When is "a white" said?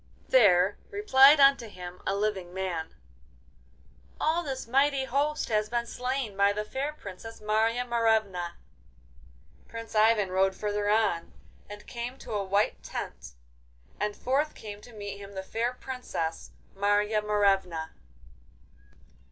12.31-12.81